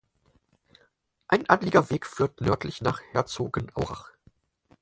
Ein 1.27 1.47
Anliegerweg 1.47 2.07
führt 2.07 2.41
nördlich 2.41 2.81
nach 2.81 3.01
Herzogenaurach. 3.11 4.09